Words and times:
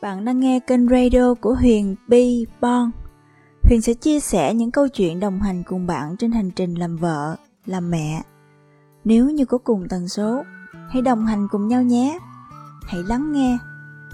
Bạn 0.00 0.24
đang 0.24 0.40
nghe 0.40 0.60
kênh 0.60 0.88
radio 0.88 1.34
của 1.34 1.54
Huyền 1.54 1.96
Bi 2.08 2.46
Bon. 2.60 2.90
Huyền 3.62 3.80
sẽ 3.80 3.94
chia 3.94 4.20
sẻ 4.20 4.54
những 4.54 4.70
câu 4.70 4.88
chuyện 4.88 5.20
đồng 5.20 5.40
hành 5.40 5.62
cùng 5.62 5.86
bạn 5.86 6.16
trên 6.16 6.32
hành 6.32 6.50
trình 6.50 6.74
làm 6.74 6.96
vợ, 6.96 7.36
làm 7.66 7.90
mẹ. 7.90 8.22
Nếu 9.04 9.30
như 9.30 9.44
có 9.44 9.58
cùng 9.58 9.86
tần 9.88 10.08
số, 10.08 10.42
hãy 10.90 11.02
đồng 11.02 11.26
hành 11.26 11.48
cùng 11.50 11.68
nhau 11.68 11.82
nhé. 11.82 12.18
Hãy 12.86 13.02
lắng 13.02 13.32
nghe, 13.32 13.58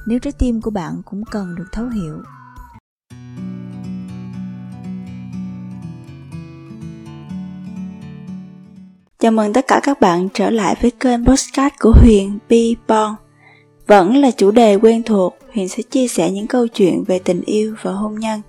nếu 0.06 0.18
trái 0.18 0.32
tim 0.38 0.60
của 0.60 0.70
bạn 0.70 1.02
cũng 1.04 1.24
cần 1.30 1.54
được 1.54 1.66
thấu 1.72 1.88
hiểu. 1.88 2.22
Chào 9.18 9.32
mừng 9.32 9.52
tất 9.52 9.64
cả 9.68 9.80
các 9.82 10.00
bạn 10.00 10.28
trở 10.34 10.50
lại 10.50 10.76
với 10.82 10.90
kênh 10.90 11.26
podcast 11.26 11.74
của 11.80 11.92
Huyền 11.92 12.38
Bi 12.48 12.76
Bon. 12.88 13.14
Vẫn 13.86 14.16
là 14.16 14.30
chủ 14.30 14.50
đề 14.50 14.74
quen 14.74 15.02
thuộc, 15.02 15.38
Huyền 15.54 15.68
sẽ 15.68 15.82
chia 15.82 16.08
sẻ 16.08 16.30
những 16.30 16.46
câu 16.46 16.66
chuyện 16.66 17.04
về 17.04 17.18
tình 17.18 17.40
yêu 17.40 17.74
và 17.82 17.92
hôn 17.92 18.18
nhân. 18.18 18.42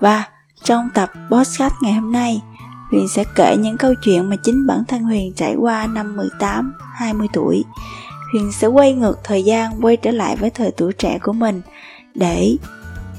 Và 0.00 0.24
trong 0.64 0.88
tập 0.94 1.10
podcast 1.30 1.74
ngày 1.82 1.92
hôm 1.92 2.12
nay, 2.12 2.42
Huyền 2.90 3.08
sẽ 3.08 3.24
kể 3.34 3.56
những 3.56 3.76
câu 3.76 3.94
chuyện 4.04 4.30
mà 4.30 4.36
chính 4.36 4.66
bản 4.66 4.84
thân 4.88 5.02
Huyền 5.02 5.32
trải 5.36 5.54
qua 5.54 5.86
năm 5.86 6.16
18, 6.16 6.74
20 6.94 7.28
tuổi. 7.32 7.64
Huyền 8.32 8.52
sẽ 8.52 8.66
quay 8.66 8.92
ngược 8.92 9.18
thời 9.24 9.42
gian, 9.42 9.72
quay 9.80 9.96
trở 9.96 10.10
lại 10.10 10.36
với 10.36 10.50
thời 10.50 10.70
tuổi 10.70 10.92
trẻ 10.92 11.18
của 11.22 11.32
mình 11.32 11.62
để 12.14 12.56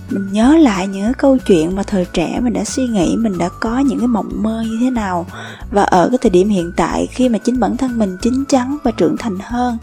mình 0.10 0.32
nhớ 0.32 0.58
lại 0.58 0.88
những 0.88 1.14
câu 1.18 1.38
chuyện 1.38 1.76
mà 1.76 1.84
thời 1.84 2.06
trẻ 2.14 2.40
mình 2.44 2.54
đã 2.54 2.64
suy 2.64 2.88
nghĩ 2.88 3.16
mình 3.18 3.38
đã 3.38 3.50
có 3.60 3.80
những 3.80 4.00
cái 4.00 4.08
mộng 4.08 4.30
mơ 4.44 4.64
như 4.66 4.78
thế 4.82 4.90
nào 4.90 5.26
và 5.72 5.84
ở 5.84 6.10
cái 6.10 6.18
thời 6.22 6.30
điểm 6.30 6.50
hiện 6.50 6.72
tại 6.78 7.08
khi 7.12 7.30
mà 7.30 7.38
chính 7.38 7.60
bản 7.60 7.78
thân 7.78 8.00
mình 8.00 8.18
chín 8.22 8.44
chắn 8.50 8.78
và 8.84 8.92
trưởng 8.92 9.18
thành 9.18 9.38
hơn 9.42 9.78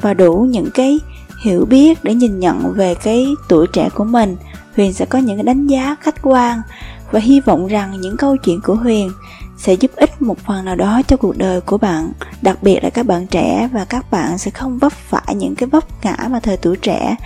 và 0.00 0.14
đủ 0.14 0.46
những 0.50 0.70
cái 0.74 1.00
hiểu 1.42 1.64
biết 1.64 2.04
để 2.04 2.14
nhìn 2.14 2.40
nhận 2.40 2.74
về 2.74 2.94
cái 2.94 3.26
tuổi 3.48 3.66
trẻ 3.72 3.88
của 3.94 4.04
mình. 4.04 4.36
Huyền 4.76 4.92
sẽ 4.92 5.04
có 5.04 5.18
những 5.18 5.36
cái 5.36 5.44
đánh 5.44 5.66
giá 5.66 5.96
khách 6.00 6.22
quan 6.22 6.62
và 7.10 7.20
hy 7.20 7.40
vọng 7.40 7.66
rằng 7.66 8.00
những 8.00 8.16
câu 8.16 8.36
chuyện 8.36 8.60
của 8.60 8.74
huyền 8.74 9.10
sẽ 9.58 9.74
giúp 9.74 9.90
ích 9.96 10.22
một 10.22 10.38
phần 10.46 10.64
nào 10.64 10.76
đó 10.76 11.02
cho 11.08 11.16
cuộc 11.16 11.38
đời 11.38 11.60
của 11.60 11.78
bạn, 11.78 12.12
đặc 12.42 12.62
biệt 12.62 12.80
là 12.82 12.90
các 12.90 13.06
bạn 13.06 13.26
trẻ 13.26 13.68
và 13.72 13.84
các 13.84 14.10
bạn 14.10 14.38
sẽ 14.38 14.50
không 14.50 14.78
vấp 14.78 14.92
phải 14.92 15.34
những 15.34 15.54
cái 15.54 15.68
vấp 15.68 16.04
ngã 16.04 16.16
mà 16.30 16.40
thời 16.40 16.56
tuổi 16.56 16.76
trẻ 16.76 17.16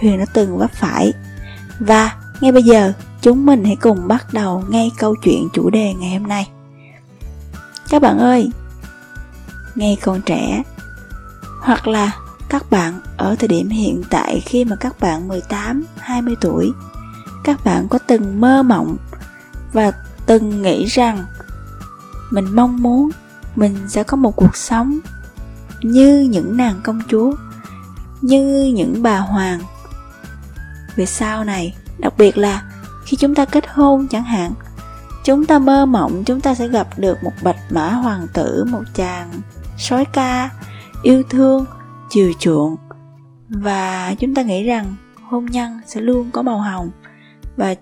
huyền 0.00 0.18
đã 0.18 0.24
từng 0.34 0.58
vấp 0.58 0.70
phải. 0.72 1.12
Và 1.78 2.16
ngay 2.40 2.52
bây 2.52 2.62
giờ, 2.62 2.92
chúng 3.22 3.46
mình 3.46 3.64
hãy 3.64 3.76
cùng 3.76 4.08
bắt 4.08 4.26
đầu 4.32 4.64
ngay 4.68 4.90
câu 4.98 5.14
chuyện 5.24 5.48
chủ 5.52 5.70
đề 5.70 5.94
ngày 5.94 6.18
hôm 6.18 6.28
nay. 6.28 6.48
Các 7.88 8.02
bạn 8.02 8.18
ơi, 8.18 8.50
ngay 9.74 9.96
còn 10.02 10.22
trẻ 10.22 10.62
hoặc 11.62 11.88
là 11.88 12.12
các 12.48 12.70
bạn 12.70 13.00
ở 13.16 13.36
thời 13.38 13.48
điểm 13.48 13.68
hiện 13.68 14.02
tại 14.10 14.42
khi 14.46 14.64
mà 14.64 14.76
các 14.76 15.00
bạn 15.00 15.28
18, 15.28 15.84
20 15.98 16.36
tuổi, 16.40 16.72
các 17.44 17.64
bạn 17.64 17.88
có 17.88 17.98
từng 18.06 18.40
mơ 18.40 18.62
mộng 18.62 18.96
và 19.72 19.92
từng 20.26 20.62
nghĩ 20.62 20.84
rằng 20.84 21.24
mình 22.30 22.56
mong 22.56 22.82
muốn 22.82 23.10
mình 23.56 23.76
sẽ 23.88 24.02
có 24.02 24.16
một 24.16 24.36
cuộc 24.36 24.56
sống 24.56 24.98
như 25.82 26.28
những 26.30 26.56
nàng 26.56 26.80
công 26.84 27.00
chúa, 27.08 27.32
như 28.20 28.72
những 28.74 29.02
bà 29.02 29.18
hoàng. 29.18 29.60
Về 30.96 31.06
sau 31.06 31.44
này, 31.44 31.74
đặc 31.98 32.12
biệt 32.18 32.38
là 32.38 32.62
khi 33.04 33.16
chúng 33.16 33.34
ta 33.34 33.44
kết 33.44 33.64
hôn 33.68 34.08
chẳng 34.08 34.24
hạn, 34.24 34.52
chúng 35.24 35.46
ta 35.46 35.58
mơ 35.58 35.86
mộng 35.86 36.24
chúng 36.24 36.40
ta 36.40 36.54
sẽ 36.54 36.68
gặp 36.68 36.88
được 36.96 37.18
một 37.24 37.32
bạch 37.42 37.60
mã 37.70 37.88
hoàng 37.90 38.26
tử, 38.32 38.64
một 38.68 38.82
chàng 38.94 39.30
sói 39.78 40.04
ca 40.04 40.50
yêu 41.02 41.22
thương, 41.30 41.64
chiều 42.10 42.32
chuộng. 42.38 42.76
Và 43.48 44.14
chúng 44.18 44.34
ta 44.34 44.42
nghĩ 44.42 44.64
rằng 44.64 44.94
hôn 45.22 45.46
nhân 45.46 45.80
sẽ 45.86 46.00
luôn 46.00 46.30
có 46.30 46.42
màu 46.42 46.58
hồng. 46.58 46.90
Và 47.56 47.74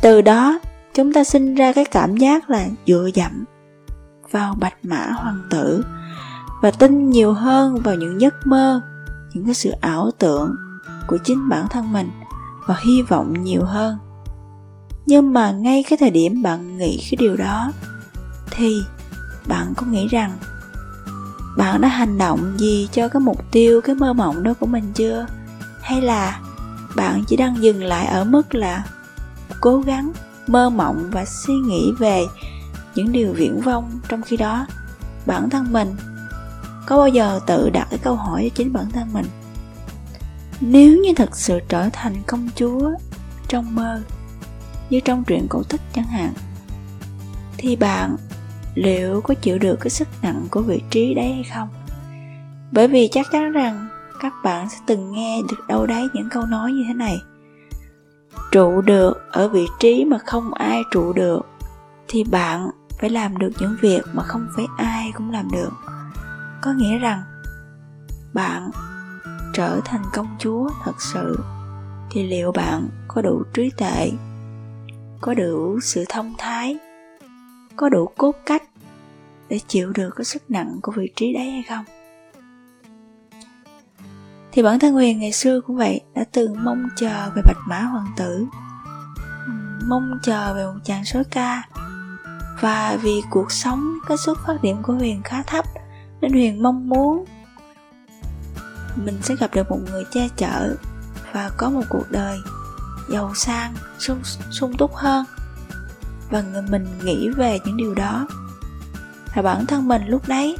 từ 0.00 0.20
đó, 0.20 0.58
chúng 0.94 1.12
ta 1.12 1.24
sinh 1.24 1.54
ra 1.54 1.72
cái 1.72 1.84
cảm 1.84 2.16
giác 2.16 2.50
là 2.50 2.66
dựa 2.86 3.08
dẫm 3.14 3.44
vào 4.30 4.54
bạch 4.60 4.84
mã 4.84 5.06
hoàng 5.16 5.42
tử. 5.50 5.84
Và 6.62 6.70
tin 6.70 7.10
nhiều 7.10 7.32
hơn 7.32 7.76
vào 7.76 7.94
những 7.94 8.20
giấc 8.20 8.34
mơ, 8.44 8.80
những 9.34 9.44
cái 9.44 9.54
sự 9.54 9.70
ảo 9.80 10.10
tưởng 10.18 10.56
của 11.06 11.18
chính 11.24 11.48
bản 11.48 11.66
thân 11.70 11.92
mình 11.92 12.10
và 12.66 12.76
hy 12.80 13.02
vọng 13.02 13.44
nhiều 13.44 13.64
hơn. 13.64 13.98
Nhưng 15.06 15.32
mà 15.32 15.50
ngay 15.50 15.84
cái 15.88 15.96
thời 16.00 16.10
điểm 16.10 16.42
bạn 16.42 16.78
nghĩ 16.78 16.98
cái 17.10 17.16
điều 17.18 17.36
đó, 17.36 17.72
thì 18.50 18.82
bạn 19.46 19.74
có 19.76 19.86
nghĩ 19.86 20.08
rằng 20.08 20.30
bạn 21.58 21.80
đã 21.80 21.88
hành 21.88 22.18
động 22.18 22.54
gì 22.58 22.88
cho 22.92 23.08
cái 23.08 23.20
mục 23.20 23.50
tiêu, 23.50 23.80
cái 23.80 23.94
mơ 23.94 24.12
mộng 24.12 24.42
đó 24.42 24.54
của 24.60 24.66
mình 24.66 24.92
chưa? 24.94 25.26
Hay 25.80 26.02
là 26.02 26.40
bạn 26.96 27.24
chỉ 27.26 27.36
đang 27.36 27.62
dừng 27.62 27.84
lại 27.84 28.06
ở 28.06 28.24
mức 28.24 28.54
là 28.54 28.84
cố 29.60 29.80
gắng, 29.80 30.12
mơ 30.46 30.70
mộng 30.70 31.08
và 31.10 31.24
suy 31.24 31.54
nghĩ 31.54 31.92
về 31.98 32.24
những 32.94 33.12
điều 33.12 33.32
viễn 33.32 33.60
vông 33.60 34.00
trong 34.08 34.22
khi 34.22 34.36
đó? 34.36 34.66
Bản 35.26 35.50
thân 35.50 35.72
mình, 35.72 35.96
có 36.86 36.96
bao 36.96 37.08
giờ 37.08 37.40
tự 37.46 37.70
đặt 37.70 37.86
cái 37.90 37.98
câu 37.98 38.16
hỏi 38.16 38.50
cho 38.50 38.56
chính 38.56 38.72
bản 38.72 38.90
thân 38.90 39.12
mình? 39.12 39.26
Nếu 40.60 40.96
như 40.96 41.12
thật 41.16 41.36
sự 41.36 41.60
trở 41.68 41.88
thành 41.92 42.22
công 42.26 42.48
chúa 42.56 42.90
trong 43.48 43.74
mơ, 43.74 44.02
như 44.90 45.00
trong 45.00 45.24
truyện 45.24 45.46
cổ 45.48 45.62
tích 45.62 45.80
chẳng 45.94 46.06
hạn, 46.06 46.32
thì 47.56 47.76
bạn 47.76 48.16
liệu 48.82 49.20
có 49.20 49.34
chịu 49.34 49.58
được 49.58 49.76
cái 49.80 49.90
sức 49.90 50.08
nặng 50.22 50.46
của 50.50 50.62
vị 50.62 50.82
trí 50.90 51.14
đấy 51.14 51.32
hay 51.32 51.44
không? 51.54 51.68
Bởi 52.72 52.88
vì 52.88 53.08
chắc 53.12 53.26
chắn 53.32 53.52
rằng 53.52 53.88
các 54.20 54.32
bạn 54.44 54.68
sẽ 54.68 54.76
từng 54.86 55.12
nghe 55.12 55.42
được 55.50 55.66
đâu 55.68 55.86
đấy 55.86 56.08
những 56.14 56.28
câu 56.30 56.46
nói 56.46 56.72
như 56.72 56.84
thế 56.88 56.94
này. 56.94 57.18
Trụ 58.52 58.80
được 58.80 59.30
ở 59.30 59.48
vị 59.48 59.66
trí 59.80 60.04
mà 60.04 60.18
không 60.18 60.54
ai 60.54 60.82
trụ 60.90 61.12
được, 61.12 61.46
thì 62.08 62.24
bạn 62.24 62.70
phải 63.00 63.10
làm 63.10 63.38
được 63.38 63.50
những 63.60 63.76
việc 63.80 64.02
mà 64.12 64.22
không 64.22 64.48
phải 64.56 64.66
ai 64.76 65.12
cũng 65.14 65.30
làm 65.30 65.48
được. 65.52 65.70
Có 66.62 66.72
nghĩa 66.72 66.98
rằng, 66.98 67.22
bạn 68.34 68.70
trở 69.52 69.80
thành 69.84 70.02
công 70.12 70.26
chúa 70.38 70.70
thật 70.84 71.02
sự, 71.02 71.38
thì 72.10 72.22
liệu 72.22 72.52
bạn 72.52 72.88
có 73.08 73.22
đủ 73.22 73.42
trí 73.54 73.70
tuệ, 73.78 74.12
có 75.20 75.34
đủ 75.34 75.80
sự 75.80 76.04
thông 76.08 76.34
thái, 76.38 76.78
có 77.76 77.88
đủ 77.88 78.06
cốt 78.18 78.32
cách 78.46 78.62
để 79.48 79.60
chịu 79.68 79.92
được 79.92 80.10
cái 80.16 80.24
sức 80.24 80.50
nặng 80.50 80.78
của 80.82 80.92
vị 80.92 81.12
trí 81.16 81.32
đấy 81.32 81.50
hay 81.50 81.62
không. 81.68 81.84
Thì 84.52 84.62
bản 84.62 84.78
thân 84.78 84.92
huyền 84.94 85.20
ngày 85.20 85.32
xưa 85.32 85.60
cũng 85.60 85.76
vậy 85.76 86.00
đã 86.14 86.24
từng 86.32 86.64
mong 86.64 86.88
chờ 86.96 87.30
về 87.34 87.42
bạch 87.46 87.58
mã 87.68 87.80
hoàng 87.80 88.12
tử 88.16 88.46
mong 89.88 90.18
chờ 90.22 90.54
về 90.54 90.64
một 90.64 90.78
chàng 90.84 91.04
sói 91.04 91.24
ca. 91.30 91.62
Và 92.60 92.98
vì 93.02 93.22
cuộc 93.30 93.52
sống 93.52 93.98
cái 94.08 94.16
xuất 94.16 94.38
phát 94.46 94.62
điểm 94.62 94.82
của 94.82 94.92
huyền 94.92 95.22
khá 95.24 95.42
thấp 95.42 95.64
nên 96.20 96.32
huyền 96.32 96.62
mong 96.62 96.88
muốn 96.88 97.24
mình 98.96 99.18
sẽ 99.22 99.34
gặp 99.36 99.54
được 99.54 99.70
một 99.70 99.78
người 99.90 100.04
che 100.10 100.28
chở 100.36 100.76
và 101.32 101.50
có 101.56 101.70
một 101.70 101.82
cuộc 101.88 102.10
đời 102.10 102.38
giàu 103.10 103.34
sang 103.34 103.74
sung, 103.98 104.20
sung 104.50 104.76
túc 104.78 104.94
hơn. 104.94 105.24
Và 106.30 106.40
người 106.40 106.62
mình 106.62 106.86
nghĩ 107.04 107.28
về 107.28 107.58
những 107.64 107.76
điều 107.76 107.94
đó 107.94 108.28
là 109.38 109.42
bản 109.42 109.66
thân 109.66 109.88
mình 109.88 110.06
lúc 110.06 110.28
đấy. 110.28 110.56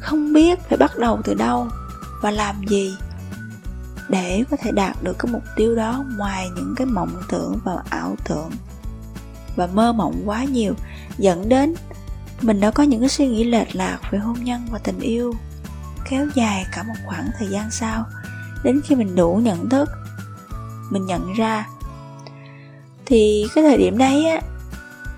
Không 0.00 0.32
biết 0.32 0.58
phải 0.68 0.78
bắt 0.78 0.98
đầu 0.98 1.20
từ 1.24 1.34
đâu 1.34 1.68
và 2.22 2.30
làm 2.30 2.66
gì 2.66 2.96
để 4.08 4.44
có 4.50 4.56
thể 4.56 4.72
đạt 4.72 5.02
được 5.02 5.18
cái 5.18 5.32
mục 5.32 5.42
tiêu 5.56 5.76
đó 5.76 6.04
ngoài 6.16 6.50
những 6.56 6.74
cái 6.76 6.86
mộng 6.86 7.22
tưởng 7.28 7.58
và 7.64 7.76
ảo 7.90 8.16
tưởng. 8.24 8.50
Và 9.56 9.66
mơ 9.66 9.92
mộng 9.92 10.22
quá 10.24 10.44
nhiều 10.44 10.74
dẫn 11.18 11.48
đến 11.48 11.74
mình 12.40 12.60
đã 12.60 12.70
có 12.70 12.82
những 12.82 13.00
cái 13.00 13.08
suy 13.08 13.26
nghĩ 13.26 13.44
lệch 13.44 13.76
lạc 13.76 13.98
về 14.10 14.18
hôn 14.18 14.44
nhân 14.44 14.66
và 14.70 14.78
tình 14.78 15.00
yêu 15.00 15.34
kéo 16.10 16.26
dài 16.34 16.66
cả 16.72 16.82
một 16.82 16.94
khoảng 17.06 17.30
thời 17.38 17.48
gian 17.48 17.70
sau. 17.70 18.04
Đến 18.64 18.80
khi 18.84 18.94
mình 18.94 19.16
đủ 19.16 19.40
nhận 19.44 19.68
thức, 19.68 19.88
mình 20.90 21.06
nhận 21.06 21.32
ra, 21.32 21.66
thì 23.06 23.46
cái 23.54 23.64
thời 23.64 23.78
điểm 23.78 23.98
đấy 23.98 24.26
á, 24.26 24.40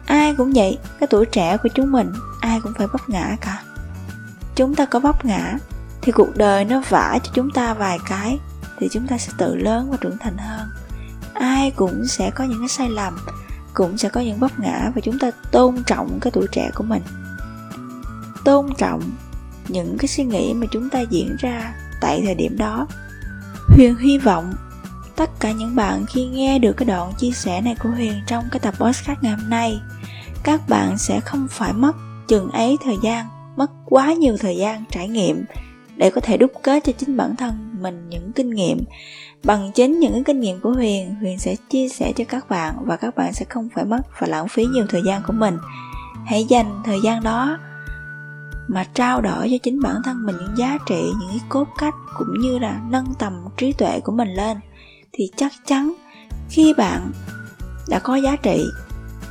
ai 0.06 0.34
cũng 0.34 0.52
vậy, 0.54 0.78
cái 1.00 1.06
tuổi 1.06 1.26
trẻ 1.26 1.56
của 1.56 1.68
chúng 1.74 1.92
mình 1.92 2.12
ai 2.44 2.60
cũng 2.60 2.72
phải 2.74 2.86
vấp 2.86 3.08
ngã 3.08 3.36
cả. 3.40 3.62
Chúng 4.56 4.74
ta 4.74 4.84
có 4.86 5.00
vấp 5.00 5.24
ngã 5.24 5.58
thì 6.02 6.12
cuộc 6.12 6.36
đời 6.36 6.64
nó 6.64 6.82
vả 6.88 7.18
cho 7.24 7.30
chúng 7.34 7.50
ta 7.50 7.74
vài 7.74 7.98
cái 8.08 8.38
thì 8.78 8.88
chúng 8.92 9.06
ta 9.06 9.18
sẽ 9.18 9.32
tự 9.38 9.56
lớn 9.56 9.90
và 9.90 9.96
trưởng 10.00 10.18
thành 10.18 10.36
hơn. 10.38 10.68
Ai 11.34 11.70
cũng 11.70 12.06
sẽ 12.06 12.30
có 12.30 12.44
những 12.44 12.58
cái 12.58 12.68
sai 12.68 12.90
lầm, 12.90 13.16
cũng 13.74 13.98
sẽ 13.98 14.08
có 14.08 14.20
những 14.20 14.38
vấp 14.38 14.58
ngã 14.58 14.90
và 14.94 15.00
chúng 15.00 15.18
ta 15.18 15.30
tôn 15.50 15.82
trọng 15.86 16.20
cái 16.20 16.30
tuổi 16.30 16.46
trẻ 16.52 16.70
của 16.74 16.84
mình. 16.84 17.02
Tôn 18.44 18.66
trọng 18.78 19.02
những 19.68 19.98
cái 19.98 20.08
suy 20.08 20.24
nghĩ 20.24 20.54
mà 20.54 20.66
chúng 20.70 20.90
ta 20.90 21.00
diễn 21.00 21.36
ra 21.38 21.74
tại 22.00 22.22
thời 22.24 22.34
điểm 22.34 22.58
đó. 22.58 22.86
Huyền 23.68 23.96
hy 23.96 24.18
vọng 24.18 24.54
tất 25.16 25.30
cả 25.40 25.52
những 25.52 25.76
bạn 25.76 26.06
khi 26.06 26.26
nghe 26.26 26.58
được 26.58 26.72
cái 26.72 26.86
đoạn 26.86 27.12
chia 27.18 27.30
sẻ 27.30 27.60
này 27.60 27.76
của 27.82 27.88
huyền 27.88 28.20
trong 28.26 28.44
cái 28.52 28.60
tập 28.60 28.74
podcast 28.78 29.22
ngày 29.22 29.32
hôm 29.32 29.50
nay, 29.50 29.80
các 30.42 30.68
bạn 30.68 30.98
sẽ 30.98 31.20
không 31.20 31.48
phải 31.50 31.72
mất 31.72 31.92
chừng 32.28 32.50
ấy 32.50 32.76
thời 32.84 32.96
gian, 33.02 33.26
mất 33.56 33.70
quá 33.84 34.12
nhiều 34.12 34.36
thời 34.40 34.56
gian 34.56 34.84
trải 34.90 35.08
nghiệm 35.08 35.44
để 35.96 36.10
có 36.10 36.20
thể 36.20 36.36
đúc 36.36 36.52
kết 36.62 36.84
cho 36.84 36.92
chính 36.92 37.16
bản 37.16 37.36
thân 37.36 37.76
mình 37.80 38.08
những 38.08 38.32
kinh 38.32 38.50
nghiệm. 38.50 38.78
Bằng 39.44 39.72
chính 39.74 39.98
những 39.98 40.24
kinh 40.24 40.40
nghiệm 40.40 40.60
của 40.60 40.70
huyền 40.70 41.14
huyền 41.14 41.38
sẽ 41.38 41.56
chia 41.70 41.88
sẻ 41.88 42.12
cho 42.16 42.24
các 42.28 42.48
bạn 42.48 42.76
và 42.84 42.96
các 42.96 43.16
bạn 43.16 43.32
sẽ 43.32 43.44
không 43.48 43.68
phải 43.74 43.84
mất 43.84 44.02
và 44.18 44.26
lãng 44.26 44.48
phí 44.48 44.66
nhiều 44.66 44.86
thời 44.88 45.02
gian 45.06 45.22
của 45.26 45.32
mình. 45.32 45.58
Hãy 46.26 46.44
dành 46.44 46.82
thời 46.84 46.98
gian 47.04 47.22
đó 47.22 47.58
mà 48.68 48.84
trao 48.94 49.20
đổi 49.20 49.48
cho 49.50 49.56
chính 49.62 49.80
bản 49.82 49.96
thân 50.04 50.26
mình 50.26 50.36
những 50.36 50.56
giá 50.56 50.78
trị, 50.86 51.02
những 51.20 51.30
cái 51.30 51.40
cốt 51.48 51.68
cách 51.78 51.94
cũng 52.18 52.40
như 52.40 52.58
là 52.58 52.80
nâng 52.90 53.06
tầm 53.18 53.44
trí 53.56 53.72
tuệ 53.72 54.00
của 54.00 54.12
mình 54.12 54.28
lên. 54.28 54.56
Thì 55.12 55.30
chắc 55.36 55.52
chắn 55.66 55.94
khi 56.48 56.74
bạn 56.74 57.12
đã 57.88 57.98
có 57.98 58.16
giá 58.16 58.36
trị 58.36 58.64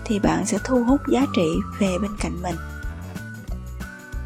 thì 0.06 0.20
bạn 0.20 0.46
sẽ 0.46 0.58
thu 0.64 0.84
hút 0.84 1.02
giá 1.12 1.26
trị 1.36 1.48
về 1.80 1.98
bên 2.02 2.12
cạnh 2.20 2.42
mình 2.44 2.56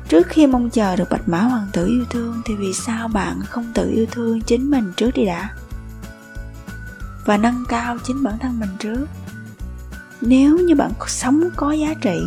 trước 0.10 0.28
khi 0.28 0.48
mong 0.48 0.70
chờ 0.70 0.96
được 0.96 1.10
bạch 1.10 1.28
mã 1.30 1.42
hoàng 1.42 1.68
tử 1.74 1.88
yêu 1.88 2.06
thương, 2.10 2.42
thì 2.46 2.56
vì 2.56 2.74
sao 2.74 3.08
bạn 3.08 3.42
không 3.46 3.72
tự 3.74 3.90
yêu 3.90 4.06
thương 4.12 4.42
chính 4.42 4.72
mình 4.72 4.94
trước 4.98 5.12
đi 5.12 5.26
đã? 5.26 5.50
Và 7.26 7.38
nâng 7.38 7.64
cao 7.70 7.98
chính 8.04 8.24
bản 8.24 8.38
thân 8.40 8.60
mình 8.60 8.70
trước. 8.80 9.06
Nếu 10.22 10.58
như 10.58 10.76
bạn 10.76 10.92
sống 11.08 11.44
có 11.56 11.72
giá 11.72 11.94
trị, 12.02 12.20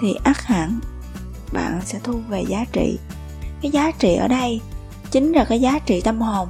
thì 0.00 0.14
ắt 0.24 0.42
hẳn, 0.42 0.80
bạn 1.52 1.80
sẽ 1.84 1.98
thu 2.04 2.20
về 2.28 2.44
giá 2.48 2.64
trị. 2.72 2.98
Cái 3.62 3.70
giá 3.70 3.90
trị 3.90 4.14
ở 4.14 4.28
đây 4.28 4.60
chính 5.10 5.32
là 5.32 5.44
cái 5.44 5.60
giá 5.60 5.78
trị 5.78 6.00
tâm 6.00 6.20
hồn, 6.20 6.48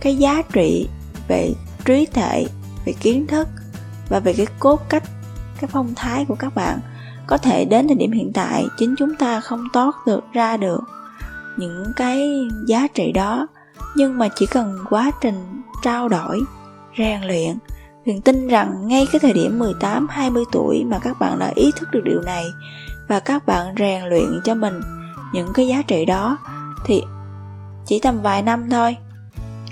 cái 0.00 0.16
giá 0.16 0.42
trị 0.52 0.88
về 1.28 1.54
trí 1.84 2.06
tuệ, 2.06 2.46
về 2.84 2.92
kiến 3.00 3.26
thức 3.26 3.48
và 4.08 4.18
về 4.18 4.32
cái 4.32 4.46
cốt 4.58 4.80
cách, 4.88 5.04
cái 5.60 5.70
phong 5.72 5.92
thái 5.96 6.24
của 6.24 6.34
các 6.34 6.54
bạn 6.54 6.80
có 7.26 7.38
thể 7.38 7.64
đến 7.64 7.88
thời 7.88 7.96
điểm 7.96 8.12
hiện 8.12 8.32
tại 8.34 8.66
chính 8.78 8.94
chúng 8.98 9.14
ta 9.14 9.40
không 9.40 9.64
tót 9.72 9.94
được 10.06 10.24
ra 10.32 10.56
được 10.56 10.80
những 11.56 11.92
cái 11.96 12.48
giá 12.66 12.86
trị 12.94 13.12
đó 13.12 13.46
nhưng 13.96 14.18
mà 14.18 14.28
chỉ 14.36 14.46
cần 14.46 14.78
quá 14.90 15.10
trình 15.20 15.62
trao 15.82 16.08
đổi 16.08 16.40
rèn 16.98 17.22
luyện 17.22 17.58
Huyền 18.04 18.20
tin 18.20 18.48
rằng 18.48 18.88
ngay 18.88 19.06
cái 19.12 19.20
thời 19.20 19.32
điểm 19.32 19.58
18, 19.58 20.06
20 20.10 20.44
tuổi 20.52 20.84
mà 20.84 20.98
các 20.98 21.18
bạn 21.18 21.38
đã 21.38 21.52
ý 21.54 21.70
thức 21.76 21.88
được 21.90 22.00
điều 22.04 22.20
này 22.20 22.44
và 23.08 23.20
các 23.20 23.46
bạn 23.46 23.74
rèn 23.78 24.04
luyện 24.04 24.40
cho 24.44 24.54
mình 24.54 24.80
những 25.32 25.48
cái 25.54 25.68
giá 25.68 25.82
trị 25.82 26.04
đó 26.04 26.38
thì 26.84 27.02
chỉ 27.86 27.98
tầm 27.98 28.22
vài 28.22 28.42
năm 28.42 28.70
thôi 28.70 28.96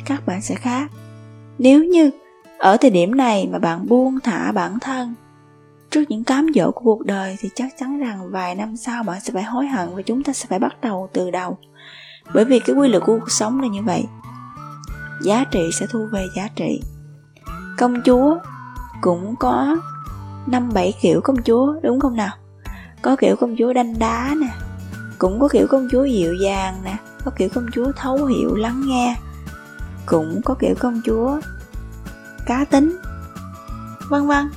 các 0.05 0.27
bạn 0.27 0.43
sẽ 0.43 0.55
khác. 0.55 0.91
Nếu 1.59 1.85
như 1.85 2.11
ở 2.59 2.77
thời 2.77 2.91
điểm 2.91 3.17
này 3.17 3.49
mà 3.53 3.59
bạn 3.59 3.87
buông 3.89 4.21
thả 4.21 4.53
bản 4.53 4.79
thân 4.81 5.15
trước 5.91 6.05
những 6.09 6.25
cám 6.25 6.47
dỗ 6.55 6.71
của 6.71 6.81
cuộc 6.85 7.07
đời 7.07 7.37
thì 7.41 7.49
chắc 7.55 7.69
chắn 7.79 7.99
rằng 7.99 8.31
vài 8.31 8.55
năm 8.55 8.77
sau 8.77 9.03
bạn 9.03 9.21
sẽ 9.21 9.33
phải 9.33 9.43
hối 9.43 9.67
hận 9.67 9.95
và 9.95 10.03
chúng 10.03 10.23
ta 10.23 10.33
sẽ 10.33 10.47
phải 10.49 10.59
bắt 10.59 10.81
đầu 10.81 11.09
từ 11.13 11.31
đầu. 11.31 11.59
Bởi 12.35 12.45
vì 12.45 12.61
cái 12.61 12.77
quy 12.77 12.89
luật 12.89 13.03
của 13.07 13.19
cuộc 13.21 13.31
sống 13.31 13.61
là 13.61 13.69
như 13.69 13.83
vậy. 13.83 14.05
Giá 15.23 15.45
trị 15.45 15.71
sẽ 15.73 15.87
thu 15.91 16.07
về 16.13 16.27
giá 16.37 16.49
trị 16.57 16.81
công 17.79 18.03
chúa 18.05 18.39
cũng 19.01 19.37
có 19.37 19.77
năm 20.47 20.71
bảy 20.75 20.95
kiểu 21.01 21.21
công 21.21 21.43
chúa, 21.43 21.75
đúng 21.83 22.01
không 22.01 22.17
nào 22.17 22.37
có 23.03 23.17
kiểu 23.17 23.37
công 23.37 23.57
chúa 23.59 23.73
đanh 23.73 23.99
đá 23.99 24.35
nè, 24.41 24.49
cũng 25.19 25.41
có 25.41 25.49
kiểu 25.49 25.67
công 25.67 25.89
chúa 25.93 26.05
dịu 26.05 26.35
dàng 26.35 26.75
nè, 26.85 26.97
có 27.25 27.31
kiểu 27.37 27.49
công 27.55 27.67
chúa 27.73 27.93
thấu 27.97 28.25
hiểu, 28.25 28.55
lắng 28.55 28.83
nghe, 28.87 29.17
cũng 30.07 30.41
có 30.45 30.55
kiểu 30.55 30.75
công 30.79 31.01
chúa 31.05 31.41
cá 32.47 32.65
tính, 32.65 32.97
vân 34.09 34.27
vân 34.27 34.51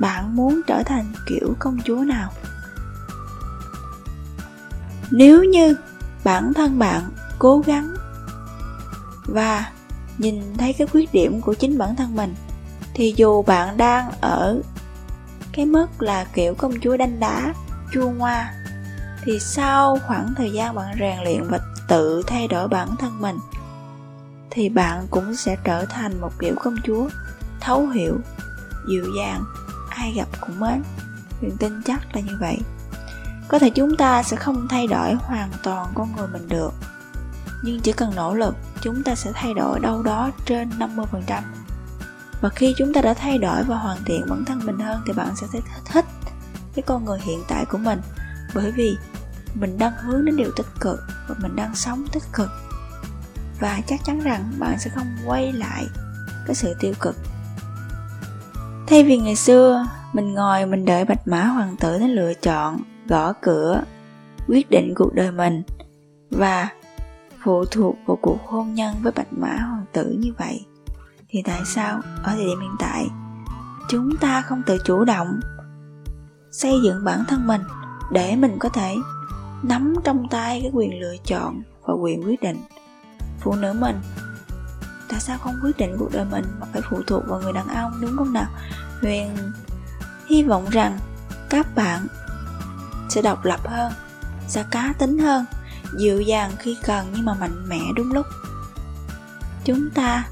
bạn 0.00 0.36
muốn 0.36 0.60
trở 0.66 0.82
thành 0.86 1.12
kiểu 1.26 1.54
công 1.58 1.78
chúa 1.84 1.96
nào? 1.96 2.30
Nếu 5.10 5.44
như 5.44 5.76
bản 6.24 6.54
thân 6.54 6.78
bạn 6.78 7.02
cố 7.38 7.62
gắng 7.66 7.94
và 9.26 9.72
nhìn 10.18 10.56
thấy 10.58 10.72
cái 10.72 10.86
khuyết 10.86 11.12
điểm 11.12 11.40
của 11.40 11.54
chính 11.54 11.78
bản 11.78 11.96
thân 11.96 12.16
mình, 12.16 12.34
thì 12.94 13.14
dù 13.16 13.42
bạn 13.42 13.76
đang 13.76 14.10
ở 14.20 14.62
cái 15.52 15.66
mức 15.66 16.02
là 16.02 16.24
kiểu 16.24 16.54
công 16.54 16.72
chúa 16.80 16.96
đanh 16.96 17.20
đá, 17.20 17.54
chua 17.92 18.10
ngoa, 18.10 18.52
thì 19.22 19.38
sau 19.40 19.98
khoảng 20.06 20.34
thời 20.36 20.52
gian 20.52 20.74
bạn 20.74 20.96
rèn 21.00 21.18
luyện 21.24 21.48
và 21.48 21.58
tự 21.88 22.22
thay 22.26 22.48
đổi 22.48 22.68
bản 22.68 22.96
thân 22.98 23.20
mình, 23.20 23.38
thì 24.50 24.68
bạn 24.68 25.06
cũng 25.10 25.36
sẽ 25.36 25.56
trở 25.64 25.84
thành 25.84 26.20
một 26.20 26.32
kiểu 26.38 26.54
công 26.60 26.76
chúa 26.84 27.08
thấu 27.60 27.88
hiểu, 27.88 28.18
dịu 28.88 29.04
dàng 29.18 29.44
ai 29.94 30.12
gặp 30.12 30.28
cũng 30.40 30.60
mến 30.60 30.82
huyền 31.40 31.56
tin 31.58 31.82
chắc 31.82 32.14
là 32.14 32.20
như 32.20 32.36
vậy. 32.40 32.58
Có 33.48 33.58
thể 33.58 33.70
chúng 33.70 33.96
ta 33.96 34.22
sẽ 34.22 34.36
không 34.36 34.68
thay 34.68 34.86
đổi 34.86 35.14
hoàn 35.14 35.50
toàn 35.62 35.92
con 35.94 36.16
người 36.16 36.28
mình 36.28 36.48
được. 36.48 36.72
Nhưng 37.62 37.80
chỉ 37.80 37.92
cần 37.92 38.14
nỗ 38.16 38.34
lực, 38.34 38.56
chúng 38.80 39.02
ta 39.02 39.14
sẽ 39.14 39.30
thay 39.34 39.54
đổi 39.54 39.80
đâu 39.80 40.02
đó 40.02 40.30
trên 40.46 40.70
50% 40.78 41.42
và 42.44 42.50
khi 42.50 42.74
chúng 42.76 42.92
ta 42.92 43.00
đã 43.00 43.14
thay 43.14 43.38
đổi 43.38 43.62
và 43.62 43.76
hoàn 43.76 44.04
thiện 44.04 44.26
bản 44.28 44.44
thân 44.44 44.60
mình 44.64 44.78
hơn 44.78 45.02
thì 45.06 45.12
bạn 45.12 45.36
sẽ 45.36 45.46
thấy 45.52 45.60
thích 45.84 46.04
cái 46.74 46.82
con 46.86 47.04
người 47.04 47.18
hiện 47.20 47.42
tại 47.48 47.64
của 47.64 47.78
mình. 47.78 48.00
Bởi 48.54 48.72
vì 48.72 48.96
mình 49.54 49.78
đang 49.78 49.92
hướng 49.96 50.24
đến 50.24 50.36
điều 50.36 50.50
tích 50.56 50.66
cực 50.80 51.00
và 51.28 51.34
mình 51.42 51.56
đang 51.56 51.74
sống 51.74 52.04
tích 52.12 52.22
cực. 52.32 52.50
Và 53.60 53.80
chắc 53.86 54.00
chắn 54.04 54.20
rằng 54.20 54.52
bạn 54.58 54.78
sẽ 54.78 54.90
không 54.94 55.16
quay 55.26 55.52
lại 55.52 55.86
cái 56.46 56.54
sự 56.54 56.74
tiêu 56.80 56.92
cực 57.00 57.16
thay 58.86 59.04
vì 59.04 59.18
ngày 59.18 59.36
xưa, 59.36 59.86
mình 60.12 60.34
ngồi 60.34 60.66
mình 60.66 60.84
đợi 60.84 61.04
bạch 61.04 61.28
mã 61.28 61.44
hoàng 61.44 61.76
tử 61.76 61.98
đến 61.98 62.10
lựa 62.10 62.34
chọn, 62.34 62.80
gõ 63.08 63.32
cửa, 63.32 63.82
quyết 64.48 64.70
định 64.70 64.94
cuộc 64.96 65.14
đời 65.14 65.30
mình. 65.30 65.62
Và 66.30 66.68
phụ 67.44 67.64
thuộc 67.64 67.96
vào 68.06 68.18
cuộc 68.22 68.38
hôn 68.46 68.74
nhân 68.74 68.94
với 69.02 69.12
bạch 69.12 69.32
mã 69.32 69.56
hoàng 69.56 69.84
tử 69.92 70.16
như 70.18 70.32
vậy, 70.38 70.66
thì 71.28 71.42
tại 71.42 71.60
sao 71.66 72.00
ở 72.22 72.32
thời 72.36 72.44
điểm 72.44 72.60
hiện 72.60 72.76
tại, 72.78 73.06
chúng 73.88 74.16
ta 74.16 74.42
không 74.42 74.62
tự 74.66 74.78
chủ 74.84 75.04
động 75.04 75.40
xây 76.52 76.72
dựng 76.84 77.04
bản 77.04 77.24
thân 77.28 77.46
mình 77.46 77.60
để 78.12 78.36
mình 78.36 78.56
có 78.58 78.68
thể 78.68 78.94
nắm 79.62 79.94
trong 80.04 80.28
tay 80.28 80.60
cái 80.62 80.70
quyền 80.74 81.00
lựa 81.00 81.14
chọn 81.24 81.62
và 81.82 81.94
quyền 81.94 82.24
quyết 82.24 82.42
định? 82.42 82.58
Phụ 83.40 83.54
nữ 83.54 83.72
mình 83.72 83.96
tại 85.14 85.20
sao 85.20 85.38
không 85.38 85.60
quyết 85.62 85.76
định 85.76 85.96
cuộc 85.98 86.12
đời 86.12 86.24
mình 86.24 86.44
mà 86.60 86.66
phải 86.72 86.82
phụ 86.90 87.02
thuộc 87.06 87.22
vào 87.26 87.40
người 87.40 87.52
đàn 87.52 87.68
ông, 87.68 88.00
đúng 88.00 88.16
không 88.16 88.32
nào? 88.32 88.46
Huyền 89.00 89.36
hy 90.26 90.42
vọng 90.42 90.66
rằng 90.70 90.98
các 91.50 91.74
bạn 91.74 92.06
sẽ 93.08 93.22
độc 93.22 93.44
lập 93.44 93.60
hơn, 93.64 93.92
sẽ 94.48 94.64
cá 94.70 94.94
tính 94.98 95.18
hơn, 95.18 95.44
dịu 95.98 96.20
dàng 96.20 96.50
khi 96.58 96.76
cần 96.82 97.12
nhưng 97.14 97.24
mà 97.24 97.34
mạnh 97.34 97.68
mẽ 97.68 97.80
đúng 97.96 98.12
lúc. 98.12 98.26
Chúng 99.64 99.90
ta 99.94 100.24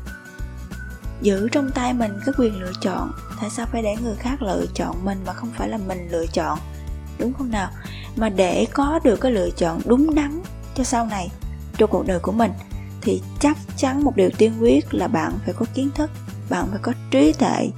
giữ 1.20 1.48
trong 1.48 1.70
tay 1.70 1.92
mình 1.92 2.20
cái 2.26 2.34
quyền 2.38 2.62
lựa 2.62 2.72
chọn, 2.80 3.12
tại 3.40 3.50
sao 3.50 3.66
phải 3.72 3.82
để 3.82 3.96
người 4.02 4.16
khác 4.16 4.42
lựa 4.42 4.64
chọn 4.74 5.04
mình 5.04 5.22
mà 5.26 5.32
không 5.32 5.50
phải 5.56 5.68
là 5.68 5.78
mình 5.78 6.08
lựa 6.10 6.26
chọn, 6.26 6.58
đúng 7.18 7.32
không 7.32 7.50
nào? 7.50 7.70
Mà 8.16 8.28
để 8.28 8.66
có 8.72 9.00
được 9.04 9.20
cái 9.20 9.32
lựa 9.32 9.50
chọn 9.50 9.80
đúng 9.84 10.14
đắn 10.14 10.42
cho 10.74 10.84
sau 10.84 11.06
này, 11.06 11.30
cho 11.78 11.86
cuộc 11.86 12.06
đời 12.06 12.18
của 12.18 12.32
mình 12.32 12.52
thì 13.02 13.22
chắc 13.40 13.56
chắn 13.76 14.04
một 14.04 14.16
điều 14.16 14.30
tiên 14.38 14.52
quyết 14.60 14.94
là 14.94 15.08
bạn 15.08 15.32
phải 15.44 15.54
có 15.54 15.66
kiến 15.74 15.90
thức, 15.94 16.10
bạn 16.50 16.66
phải 16.70 16.78
có 16.82 16.92
trí 17.10 17.32
tuệ 17.32 17.70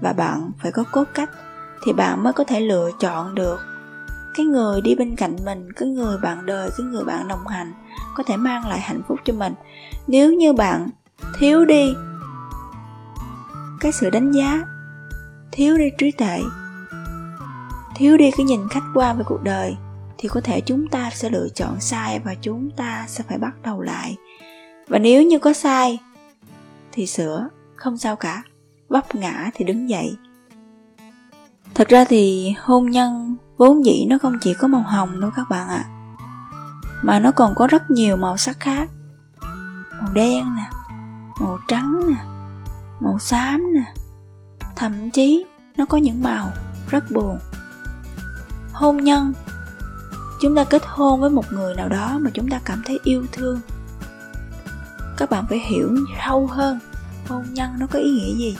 và 0.00 0.12
bạn 0.12 0.50
phải 0.62 0.72
có 0.72 0.84
cốt 0.92 1.04
cách 1.14 1.30
thì 1.84 1.92
bạn 1.92 2.22
mới 2.22 2.32
có 2.32 2.44
thể 2.44 2.60
lựa 2.60 2.90
chọn 3.00 3.34
được. 3.34 3.60
Cái 4.34 4.46
người 4.46 4.80
đi 4.80 4.94
bên 4.94 5.16
cạnh 5.16 5.36
mình, 5.44 5.72
cái 5.72 5.88
người 5.88 6.18
bạn 6.18 6.46
đời, 6.46 6.70
cái 6.78 6.86
người 6.86 7.04
bạn 7.04 7.28
đồng 7.28 7.46
hành 7.46 7.72
có 8.14 8.22
thể 8.22 8.36
mang 8.36 8.68
lại 8.68 8.80
hạnh 8.80 9.00
phúc 9.08 9.18
cho 9.24 9.32
mình. 9.32 9.54
Nếu 10.06 10.32
như 10.34 10.52
bạn 10.52 10.88
thiếu 11.38 11.64
đi 11.64 11.94
cái 13.80 13.92
sự 13.92 14.10
đánh 14.10 14.32
giá, 14.32 14.62
thiếu 15.52 15.76
đi 15.76 15.90
trí 15.98 16.10
tuệ, 16.10 16.42
thiếu 17.96 18.16
đi 18.16 18.30
cái 18.30 18.46
nhìn 18.46 18.68
khách 18.68 18.84
quan 18.94 19.18
về 19.18 19.24
cuộc 19.26 19.42
đời 19.42 19.76
thì 20.18 20.28
có 20.28 20.40
thể 20.40 20.60
chúng 20.60 20.88
ta 20.88 21.10
sẽ 21.14 21.30
lựa 21.30 21.48
chọn 21.54 21.80
sai 21.80 22.18
và 22.18 22.34
chúng 22.34 22.70
ta 22.76 23.04
sẽ 23.08 23.24
phải 23.28 23.38
bắt 23.38 23.52
đầu 23.62 23.80
lại 23.80 24.16
và 24.88 24.98
nếu 24.98 25.22
như 25.22 25.38
có 25.38 25.52
sai, 25.52 25.98
thì 26.92 27.06
sửa, 27.06 27.48
không 27.76 27.98
sao 27.98 28.16
cả. 28.16 28.42
Vấp 28.88 29.14
ngã 29.14 29.50
thì 29.54 29.64
đứng 29.64 29.88
dậy. 29.88 30.16
Thật 31.74 31.88
ra 31.88 32.04
thì 32.04 32.54
hôn 32.60 32.90
nhân 32.90 33.36
vốn 33.56 33.84
dĩ 33.84 34.06
nó 34.08 34.18
không 34.18 34.38
chỉ 34.40 34.54
có 34.54 34.68
màu 34.68 34.82
hồng 34.82 35.20
đâu 35.20 35.30
các 35.36 35.48
bạn 35.50 35.68
ạ. 35.68 35.84
À. 35.84 35.90
mà 37.02 37.20
nó 37.20 37.30
còn 37.30 37.54
có 37.54 37.66
rất 37.66 37.90
nhiều 37.90 38.16
màu 38.16 38.36
sắc 38.36 38.60
khác. 38.60 38.88
Màu 40.00 40.12
đen 40.12 40.56
nè, 40.56 40.70
màu 41.40 41.58
trắng 41.68 42.00
nè, 42.08 42.24
màu 43.00 43.18
xám 43.18 43.72
nè. 43.74 43.92
Thậm 44.76 45.10
chí 45.10 45.44
nó 45.76 45.86
có 45.86 45.98
những 45.98 46.22
màu 46.22 46.52
rất 46.90 47.04
buồn. 47.10 47.38
Hôn 48.72 48.96
nhân, 48.96 49.32
chúng 50.40 50.54
ta 50.54 50.64
kết 50.64 50.82
hôn 50.86 51.20
với 51.20 51.30
một 51.30 51.52
người 51.52 51.74
nào 51.74 51.88
đó 51.88 52.18
mà 52.20 52.30
chúng 52.34 52.48
ta 52.48 52.60
cảm 52.64 52.82
thấy 52.86 52.98
yêu 53.04 53.26
thương 53.32 53.60
các 55.16 55.30
bạn 55.30 55.44
phải 55.48 55.58
hiểu 55.58 55.96
sâu 56.26 56.46
hơn 56.46 56.78
hôn 57.28 57.54
nhân 57.54 57.70
nó 57.78 57.86
có 57.86 57.98
ý 57.98 58.10
nghĩa 58.10 58.34
gì. 58.34 58.56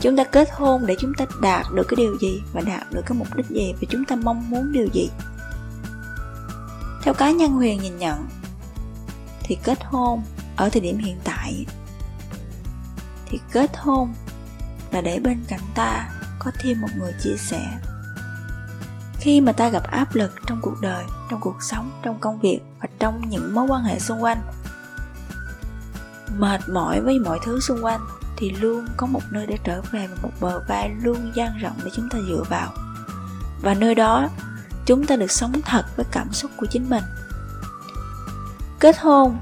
Chúng 0.00 0.16
ta 0.16 0.24
kết 0.24 0.48
hôn 0.52 0.86
để 0.86 0.96
chúng 1.00 1.14
ta 1.14 1.24
đạt 1.42 1.66
được 1.74 1.84
cái 1.88 1.96
điều 1.96 2.18
gì 2.18 2.42
và 2.52 2.60
đạt 2.60 2.92
được 2.92 3.02
cái 3.06 3.18
mục 3.18 3.28
đích 3.36 3.46
gì 3.46 3.72
và 3.72 3.86
chúng 3.90 4.04
ta 4.04 4.16
mong 4.16 4.50
muốn 4.50 4.72
điều 4.72 4.86
gì. 4.92 5.10
Theo 7.02 7.14
cá 7.14 7.30
nhân 7.30 7.52
huyền 7.52 7.82
nhìn 7.82 7.98
nhận, 7.98 8.26
thì 9.42 9.58
kết 9.62 9.78
hôn 9.84 10.22
ở 10.56 10.68
thời 10.68 10.80
điểm 10.80 10.98
hiện 10.98 11.16
tại, 11.24 11.66
thì 13.26 13.38
kết 13.52 13.70
hôn 13.76 14.14
là 14.90 15.00
để 15.00 15.18
bên 15.18 15.44
cạnh 15.48 15.60
ta 15.74 16.08
có 16.38 16.50
thêm 16.58 16.80
một 16.80 16.88
người 16.98 17.12
chia 17.22 17.36
sẻ. 17.36 17.78
Khi 19.20 19.40
mà 19.40 19.52
ta 19.52 19.68
gặp 19.68 19.82
áp 19.82 20.14
lực 20.14 20.32
trong 20.46 20.58
cuộc 20.62 20.80
đời, 20.80 21.04
trong 21.30 21.40
cuộc 21.40 21.62
sống, 21.62 21.90
trong 22.02 22.18
công 22.20 22.40
việc 22.40 22.60
và 22.80 22.88
trong 22.98 23.28
những 23.28 23.54
mối 23.54 23.66
quan 23.68 23.84
hệ 23.84 23.98
xung 23.98 24.22
quanh 24.22 24.38
mệt 26.38 26.68
mỏi 26.68 27.00
với 27.00 27.18
mọi 27.18 27.38
thứ 27.44 27.60
xung 27.60 27.84
quanh 27.84 28.00
thì 28.36 28.50
luôn 28.50 28.86
có 28.96 29.06
một 29.06 29.22
nơi 29.30 29.46
để 29.46 29.58
trở 29.64 29.82
về 29.92 30.06
và 30.06 30.16
một 30.22 30.32
bờ 30.40 30.60
vai 30.68 30.90
luôn 31.02 31.32
dang 31.34 31.58
rộng 31.58 31.76
để 31.84 31.90
chúng 31.94 32.08
ta 32.08 32.18
dựa 32.28 32.42
vào. 32.48 32.72
Và 33.62 33.74
nơi 33.74 33.94
đó, 33.94 34.28
chúng 34.86 35.06
ta 35.06 35.16
được 35.16 35.30
sống 35.30 35.52
thật 35.64 35.84
với 35.96 36.06
cảm 36.12 36.32
xúc 36.32 36.50
của 36.56 36.66
chính 36.66 36.90
mình. 36.90 37.04
Kết 38.80 38.98
hôn 38.98 39.38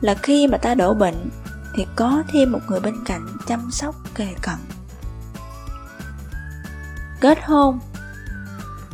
là 0.00 0.14
khi 0.14 0.46
mà 0.46 0.58
ta 0.58 0.74
đổ 0.74 0.94
bệnh 0.94 1.30
thì 1.74 1.86
có 1.96 2.22
thêm 2.32 2.52
một 2.52 2.60
người 2.68 2.80
bên 2.80 2.94
cạnh 3.04 3.26
chăm 3.46 3.70
sóc, 3.70 3.94
kề 4.14 4.34
cận. 4.42 4.54
Kết 7.20 7.38
hôn 7.44 7.78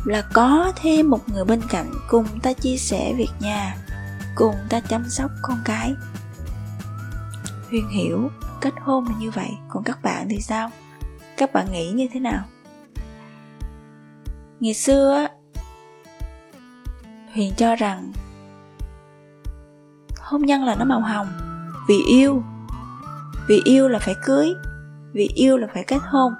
là 0.05 0.21
có 0.33 0.71
thêm 0.75 1.09
một 1.09 1.29
người 1.29 1.45
bên 1.45 1.61
cạnh 1.69 1.93
cùng 2.07 2.39
ta 2.39 2.53
chia 2.53 2.77
sẻ 2.77 3.13
việc 3.17 3.31
nhà, 3.39 3.77
cùng 4.35 4.55
ta 4.69 4.79
chăm 4.79 5.09
sóc 5.09 5.31
con 5.41 5.57
cái 5.65 5.95
huyền 7.69 7.89
hiểu 7.89 8.29
kết 8.61 8.73
hôn 8.81 9.05
là 9.05 9.15
như 9.19 9.31
vậy, 9.31 9.49
còn 9.69 9.83
các 9.83 10.03
bạn 10.03 10.27
thì 10.29 10.39
sao? 10.41 10.69
Các 11.37 11.53
bạn 11.53 11.71
nghĩ 11.71 11.91
như 11.91 12.07
thế 12.13 12.19
nào? 12.19 12.43
Ngày 14.59 14.73
xưa 14.73 15.27
huyền 17.33 17.53
cho 17.57 17.75
rằng 17.75 18.11
hôn 20.19 20.41
nhân 20.41 20.63
là 20.63 20.75
nó 20.75 20.85
màu 20.85 21.01
hồng, 21.01 21.27
vì 21.87 22.01
yêu. 22.07 22.43
Vì 23.47 23.61
yêu 23.65 23.87
là 23.87 23.99
phải 23.99 24.15
cưới, 24.25 24.53
vì 25.13 25.29
yêu 25.35 25.57
là 25.57 25.67
phải 25.73 25.83
kết 25.83 25.99
hôn. 26.01 26.33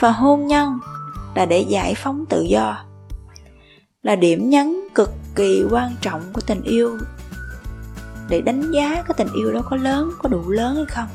Và 0.00 0.10
hôn 0.10 0.46
nhân 0.46 0.78
là 1.34 1.46
để 1.46 1.60
giải 1.60 1.94
phóng 1.94 2.24
tự 2.26 2.42
do, 2.42 2.84
là 4.02 4.16
điểm 4.16 4.50
nhấn 4.50 4.80
cực 4.94 5.10
kỳ 5.34 5.64
quan 5.70 5.94
trọng 6.00 6.22
của 6.32 6.40
tình 6.40 6.62
yêu 6.62 6.98
để 8.30 8.40
đánh 8.40 8.70
giá 8.70 9.02
cái 9.02 9.14
tình 9.16 9.28
yêu 9.34 9.52
đó 9.52 9.62
có 9.70 9.76
lớn, 9.76 10.10
có 10.18 10.28
đủ 10.28 10.50
lớn 10.50 10.76
hay 10.76 10.84
không. 10.84 11.08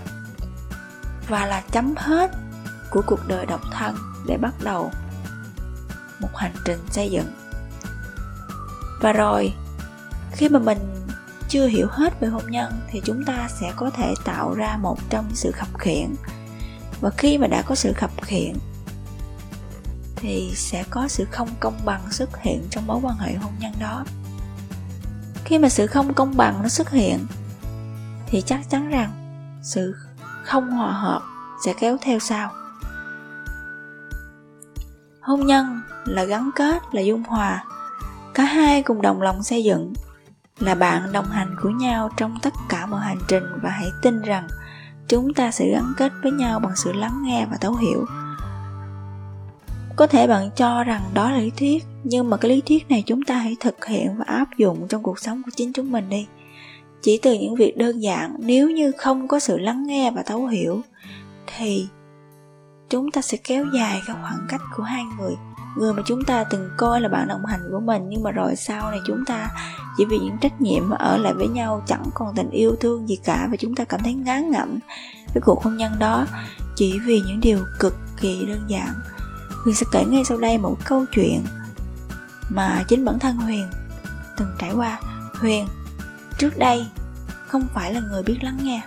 Và 1.27 1.45
là 1.45 1.63
chấm 1.71 1.93
hết 1.97 2.31
của 2.91 3.01
cuộc 3.05 3.27
đời 3.27 3.45
độc 3.45 3.61
thân 3.71 3.95
để 4.27 4.37
bắt 4.37 4.53
đầu 4.63 4.91
một 6.19 6.35
hành 6.35 6.53
trình 6.65 6.79
xây 6.89 7.11
dựng. 7.11 7.27
Và 9.01 9.13
rồi, 9.13 9.53
khi 10.31 10.49
mà 10.49 10.59
mình 10.59 10.77
chưa 11.49 11.67
hiểu 11.67 11.87
hết 11.89 12.19
về 12.19 12.27
hôn 12.27 12.43
nhân 12.51 12.73
thì 12.87 13.01
chúng 13.05 13.23
ta 13.23 13.47
sẽ 13.59 13.73
có 13.75 13.89
thể 13.89 14.13
tạo 14.25 14.53
ra 14.53 14.77
một 14.77 14.97
trong 15.09 15.25
sự 15.33 15.51
khập 15.51 15.79
khiển 15.79 16.15
và 17.01 17.09
khi 17.17 17.37
mà 17.37 17.47
đã 17.47 17.61
có 17.61 17.75
sự 17.75 17.93
khập 17.93 18.11
khiển 18.21 18.53
thì 20.15 20.51
sẽ 20.55 20.83
có 20.89 21.07
sự 21.07 21.25
không 21.31 21.49
công 21.59 21.79
bằng 21.85 22.11
xuất 22.11 22.41
hiện 22.41 22.67
trong 22.69 22.87
mối 22.87 22.99
quan 23.03 23.17
hệ 23.17 23.33
hôn 23.33 23.51
nhân 23.59 23.73
đó 23.79 24.05
khi 25.45 25.59
mà 25.59 25.69
sự 25.69 25.87
không 25.87 26.13
công 26.13 26.37
bằng 26.37 26.59
nó 26.63 26.69
xuất 26.69 26.89
hiện, 26.89 27.25
thì 28.27 28.41
chắc 28.41 28.69
chắn 28.69 28.89
rằng 28.89 29.11
sự 29.61 29.95
không 30.43 30.71
hòa 30.71 30.91
hợp 30.91 31.21
sẽ 31.65 31.73
kéo 31.79 31.97
theo 32.01 32.19
sau. 32.19 32.51
Hôn 35.21 35.45
nhân 35.45 35.81
là 36.05 36.23
gắn 36.23 36.49
kết, 36.55 36.83
là 36.91 37.01
dung 37.01 37.23
hòa. 37.23 37.63
Cả 38.33 38.43
hai 38.43 38.83
cùng 38.83 39.01
đồng 39.01 39.21
lòng 39.21 39.43
xây 39.43 39.63
dựng 39.63 39.93
là 40.59 40.75
bạn 40.75 41.11
đồng 41.11 41.25
hành 41.25 41.55
của 41.61 41.69
nhau 41.69 42.09
trong 42.17 42.37
tất 42.41 42.53
cả 42.69 42.85
mọi 42.85 43.01
hành 43.01 43.19
trình 43.27 43.43
và 43.61 43.69
hãy 43.69 43.89
tin 44.01 44.21
rằng 44.21 44.47
chúng 45.07 45.33
ta 45.33 45.51
sẽ 45.51 45.69
gắn 45.71 45.93
kết 45.97 46.11
với 46.23 46.31
nhau 46.31 46.59
bằng 46.59 46.75
sự 46.75 46.93
lắng 46.93 47.21
nghe 47.23 47.47
và 47.51 47.57
thấu 47.57 47.75
hiểu 47.75 48.05
có 49.95 50.07
thể 50.07 50.27
bạn 50.27 50.49
cho 50.55 50.83
rằng 50.83 51.01
đó 51.13 51.31
là 51.31 51.37
lý 51.37 51.49
thuyết, 51.49 51.83
nhưng 52.03 52.29
mà 52.29 52.37
cái 52.37 52.51
lý 52.51 52.61
thuyết 52.61 52.89
này 52.89 53.03
chúng 53.05 53.23
ta 53.23 53.35
hãy 53.37 53.55
thực 53.59 53.85
hiện 53.85 54.17
và 54.17 54.25
áp 54.27 54.47
dụng 54.57 54.87
trong 54.87 55.03
cuộc 55.03 55.19
sống 55.19 55.41
của 55.45 55.51
chính 55.55 55.73
chúng 55.73 55.91
mình 55.91 56.09
đi. 56.09 56.27
Chỉ 57.01 57.19
từ 57.21 57.33
những 57.33 57.55
việc 57.55 57.77
đơn 57.77 58.03
giản, 58.03 58.35
nếu 58.39 58.69
như 58.69 58.91
không 58.97 59.27
có 59.27 59.39
sự 59.39 59.57
lắng 59.57 59.87
nghe 59.87 60.11
và 60.11 60.23
thấu 60.25 60.45
hiểu, 60.45 60.81
thì 61.57 61.87
chúng 62.89 63.11
ta 63.11 63.21
sẽ 63.21 63.37
kéo 63.43 63.65
dài 63.73 64.01
cái 64.07 64.15
khoảng 64.21 64.45
cách 64.49 64.61
của 64.77 64.83
hai 64.83 65.03
người. 65.19 65.35
Người 65.77 65.93
mà 65.93 66.03
chúng 66.05 66.23
ta 66.23 66.43
từng 66.43 66.69
coi 66.77 67.01
là 67.01 67.09
bạn 67.09 67.27
đồng 67.27 67.45
hành 67.45 67.59
của 67.71 67.79
mình, 67.79 68.09
nhưng 68.09 68.23
mà 68.23 68.31
rồi 68.31 68.55
sau 68.55 68.91
này 68.91 68.99
chúng 69.07 69.25
ta 69.25 69.49
chỉ 69.97 70.05
vì 70.05 70.17
những 70.19 70.37
trách 70.41 70.61
nhiệm 70.61 70.89
mà 70.89 70.95
ở 70.97 71.17
lại 71.17 71.33
với 71.33 71.47
nhau, 71.47 71.83
chẳng 71.87 72.03
còn 72.13 72.35
tình 72.35 72.49
yêu 72.49 72.75
thương 72.75 73.07
gì 73.07 73.15
cả 73.23 73.47
và 73.51 73.57
chúng 73.59 73.75
ta 73.75 73.83
cảm 73.83 73.99
thấy 74.03 74.13
ngán 74.13 74.51
ngẩm 74.51 74.79
với 75.33 75.41
cuộc 75.45 75.63
hôn 75.63 75.77
nhân 75.77 75.91
đó 75.99 76.27
chỉ 76.75 76.99
vì 77.05 77.21
những 77.27 77.39
điều 77.39 77.59
cực 77.79 77.95
kỳ 78.21 78.45
đơn 78.45 78.61
giản. 78.67 78.89
Huyền 79.65 79.75
sẽ 79.75 79.85
kể 79.91 80.05
ngay 80.05 80.23
sau 80.25 80.37
đây 80.37 80.57
một 80.57 80.77
câu 80.85 81.05
chuyện 81.11 81.43
mà 82.49 82.83
chính 82.87 83.05
bản 83.05 83.19
thân 83.19 83.37
Huyền 83.37 83.67
từng 84.37 84.55
trải 84.59 84.71
qua. 84.71 84.99
Huyền, 85.39 85.67
trước 86.37 86.57
đây, 86.57 86.85
không 87.47 87.67
phải 87.73 87.93
là 87.93 87.99
người 87.99 88.23
biết 88.23 88.37
lắng 88.41 88.57
nghe 88.61 88.81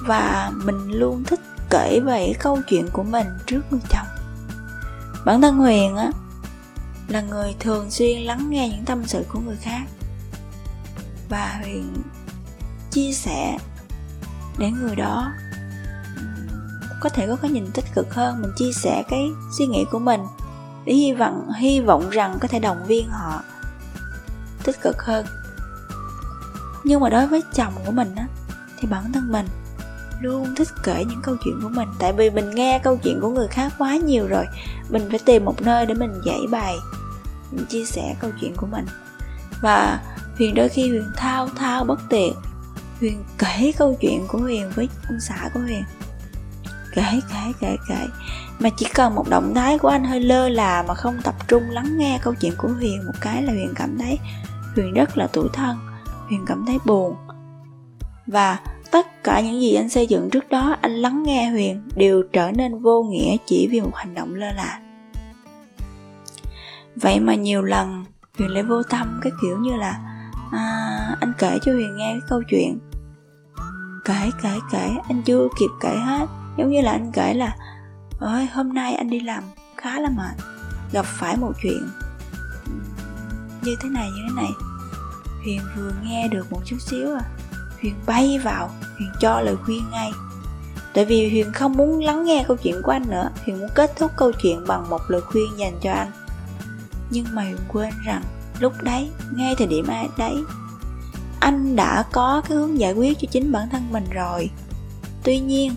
và 0.00 0.52
mình 0.64 0.90
luôn 0.90 1.24
thích 1.24 1.40
kể 1.70 2.00
về 2.00 2.32
câu 2.40 2.58
chuyện 2.68 2.88
của 2.92 3.02
mình 3.02 3.26
trước 3.46 3.60
người 3.70 3.80
chồng. 3.88 4.06
Bản 5.24 5.40
thân 5.40 5.56
Huyền 5.56 5.96
á, 5.96 6.10
là 7.08 7.20
người 7.20 7.54
thường 7.60 7.90
xuyên 7.90 8.20
lắng 8.20 8.50
nghe 8.50 8.68
những 8.68 8.84
tâm 8.84 9.06
sự 9.06 9.24
của 9.28 9.40
người 9.40 9.56
khác 9.56 9.82
và 11.28 11.60
Huyền 11.62 12.02
chia 12.90 13.12
sẻ 13.12 13.58
để 14.58 14.70
người 14.70 14.96
đó 14.96 15.32
có 17.02 17.08
thể 17.08 17.26
có 17.26 17.36
cái 17.42 17.50
nhìn 17.50 17.66
tích 17.74 17.84
cực 17.94 18.14
hơn, 18.14 18.42
mình 18.42 18.52
chia 18.56 18.72
sẻ 18.72 19.02
cái 19.08 19.30
suy 19.58 19.66
nghĩ 19.66 19.84
của 19.90 19.98
mình. 19.98 20.20
Để 20.84 20.94
hy 20.94 21.12
vọng 21.12 21.48
hy 21.58 21.80
vọng 21.80 22.10
rằng 22.10 22.38
có 22.40 22.48
thể 22.48 22.58
động 22.58 22.84
viên 22.86 23.08
họ 23.08 23.42
tích 24.64 24.80
cực 24.82 25.02
hơn. 25.02 25.26
Nhưng 26.84 27.00
mà 27.00 27.08
đối 27.08 27.26
với 27.26 27.42
chồng 27.54 27.72
của 27.86 27.92
mình 27.92 28.14
á, 28.16 28.26
thì 28.78 28.88
bản 28.88 29.12
thân 29.12 29.32
mình 29.32 29.46
luôn 30.20 30.54
thích 30.54 30.68
kể 30.82 31.04
những 31.08 31.22
câu 31.22 31.36
chuyện 31.44 31.60
của 31.62 31.68
mình. 31.68 31.88
Tại 31.98 32.12
vì 32.12 32.30
mình 32.30 32.50
nghe 32.50 32.78
câu 32.78 32.96
chuyện 32.96 33.20
của 33.20 33.30
người 33.30 33.48
khác 33.48 33.72
quá 33.78 33.96
nhiều 33.96 34.26
rồi, 34.26 34.44
mình 34.88 35.06
phải 35.10 35.18
tìm 35.18 35.44
một 35.44 35.62
nơi 35.62 35.86
để 35.86 35.94
mình 35.94 36.20
giải 36.24 36.40
bài 36.50 36.76
mình 37.52 37.66
chia 37.66 37.84
sẻ 37.84 38.16
câu 38.20 38.30
chuyện 38.40 38.56
của 38.56 38.66
mình. 38.66 38.86
Và 39.60 40.00
huyền 40.38 40.54
đôi 40.54 40.68
khi 40.68 40.88
huyền 40.88 41.10
thao 41.16 41.48
thao 41.56 41.84
bất 41.84 42.00
tiện 42.08 42.34
huyền 43.00 43.24
kể 43.38 43.72
câu 43.78 43.96
chuyện 44.00 44.26
của 44.28 44.38
huyền 44.38 44.70
với 44.74 44.88
ông 45.08 45.20
xã 45.20 45.50
của 45.54 45.60
huyền 45.60 45.82
kể 46.94 47.20
kể 47.32 47.52
kể 47.60 47.76
kể. 47.88 48.06
Mà 48.58 48.68
chỉ 48.76 48.86
cần 48.94 49.14
một 49.14 49.28
động 49.28 49.54
thái 49.54 49.78
của 49.78 49.88
anh 49.88 50.04
hơi 50.04 50.20
lơ 50.20 50.48
là 50.48 50.84
mà 50.88 50.94
không 50.94 51.14
tập 51.24 51.34
trung 51.48 51.62
lắng 51.70 51.98
nghe 51.98 52.18
câu 52.22 52.34
chuyện 52.34 52.52
của 52.58 52.68
huyền 52.68 53.06
một 53.06 53.12
cái 53.20 53.42
là 53.42 53.52
huyền 53.52 53.72
cảm 53.76 53.98
thấy 53.98 54.18
huyền 54.76 54.94
rất 54.94 55.18
là 55.18 55.26
tủi 55.26 55.48
thân 55.52 55.76
huyền 56.28 56.44
cảm 56.46 56.64
thấy 56.66 56.78
buồn. 56.84 57.16
Và 58.26 58.58
tất 58.90 59.24
cả 59.24 59.40
những 59.40 59.60
gì 59.60 59.74
anh 59.74 59.88
xây 59.88 60.06
dựng 60.06 60.30
trước 60.30 60.48
đó 60.48 60.76
anh 60.80 60.92
lắng 60.92 61.22
nghe 61.22 61.50
huyền 61.50 61.82
đều 61.96 62.22
trở 62.32 62.50
nên 62.50 62.82
vô 62.82 63.02
nghĩa 63.02 63.36
chỉ 63.46 63.68
vì 63.70 63.80
một 63.80 63.94
hành 63.94 64.14
động 64.14 64.34
lơ 64.34 64.52
là. 64.52 64.80
Vậy 66.96 67.20
mà 67.20 67.34
nhiều 67.34 67.62
lần 67.62 68.04
huyền 68.38 68.50
lại 68.50 68.62
vô 68.62 68.82
tâm 68.82 69.20
cái 69.22 69.32
kiểu 69.42 69.58
như 69.58 69.76
là 69.76 70.00
à, 70.52 71.16
anh 71.20 71.32
kể 71.38 71.58
cho 71.62 71.72
huyền 71.72 71.96
nghe 71.96 72.10
cái 72.12 72.20
câu 72.28 72.42
chuyện. 72.48 72.78
Kể 74.04 74.30
kể 74.42 74.58
kể 74.72 74.90
anh 75.08 75.22
chưa 75.22 75.48
kịp 75.58 75.70
kể 75.80 75.96
hết 75.96 76.26
giống 76.56 76.70
như 76.70 76.80
là 76.80 76.90
anh 76.90 77.12
kể 77.12 77.34
là 77.34 77.56
ơi 78.18 78.46
hôm 78.46 78.72
nay 78.72 78.94
anh 78.94 79.10
đi 79.10 79.20
làm 79.20 79.44
khá 79.76 80.00
là 80.00 80.08
mệt, 80.08 80.44
gặp 80.92 81.06
phải 81.06 81.36
một 81.36 81.52
chuyện 81.62 81.88
như 83.62 83.76
thế 83.82 83.88
này, 83.88 84.08
như 84.10 84.22
thế 84.28 84.34
này. 84.36 84.50
Huyền 85.44 85.60
vừa 85.76 85.92
nghe 86.04 86.28
được 86.28 86.52
một 86.52 86.60
chút 86.64 86.76
xíu 86.80 87.14
à 87.14 87.24
huyền 87.82 87.94
bay 88.06 88.38
vào, 88.38 88.70
huyền 88.98 89.10
cho 89.20 89.40
lời 89.40 89.56
khuyên 89.64 89.90
ngay. 89.90 90.12
Tại 90.94 91.04
vì 91.04 91.30
huyền 91.30 91.52
không 91.52 91.72
muốn 91.72 92.04
lắng 92.04 92.24
nghe 92.24 92.44
câu 92.48 92.56
chuyện 92.56 92.82
của 92.82 92.92
anh 92.92 93.10
nữa, 93.10 93.30
huyền 93.44 93.58
muốn 93.58 93.68
kết 93.74 93.92
thúc 93.96 94.12
câu 94.16 94.32
chuyện 94.42 94.64
bằng 94.66 94.90
một 94.90 95.00
lời 95.08 95.20
khuyên 95.20 95.58
dành 95.58 95.78
cho 95.82 95.92
anh. 95.92 96.10
Nhưng 97.10 97.26
mà 97.32 97.42
huyền 97.42 97.56
quên 97.68 97.92
rằng, 98.04 98.22
lúc 98.58 98.72
đấy, 98.82 99.10
ngay 99.36 99.54
thời 99.58 99.66
điểm 99.66 99.86
ai 99.86 100.08
đấy, 100.18 100.44
anh 101.40 101.76
đã 101.76 102.04
có 102.12 102.42
cái 102.48 102.56
hướng 102.56 102.78
giải 102.78 102.92
quyết 102.92 103.18
cho 103.18 103.28
chính 103.30 103.52
bản 103.52 103.68
thân 103.70 103.92
mình 103.92 104.04
rồi. 104.10 104.50
Tuy 105.24 105.38
nhiên 105.38 105.74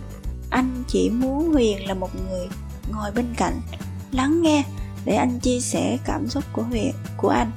anh 0.55 0.83
chỉ 0.87 1.09
muốn 1.09 1.53
huyền 1.53 1.87
là 1.87 1.93
một 1.93 2.09
người 2.15 2.47
ngồi 2.91 3.11
bên 3.11 3.25
cạnh, 3.37 3.61
lắng 4.11 4.41
nghe 4.41 4.63
để 5.05 5.15
anh 5.15 5.39
chia 5.39 5.59
sẻ 5.59 5.97
cảm 6.05 6.27
xúc 6.27 6.43
của 6.53 6.63
huyền, 6.63 6.93
của 7.17 7.29
anh. 7.29 7.51